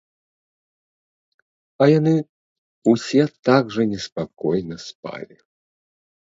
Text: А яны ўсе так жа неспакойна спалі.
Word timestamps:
А 1.83 1.89
яны 1.99 2.15
ўсе 2.93 3.23
так 3.51 3.63
жа 3.77 3.83
неспакойна 3.95 4.83
спалі. 4.89 5.35